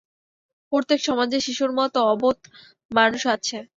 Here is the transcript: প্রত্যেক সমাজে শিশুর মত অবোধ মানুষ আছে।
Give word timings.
প্রত্যেক 0.71 0.99
সমাজে 1.07 1.37
শিশুর 1.45 1.71
মত 1.77 1.93
অবোধ 2.11 2.37
মানুষ 2.91 3.21
আছে। 3.35 3.57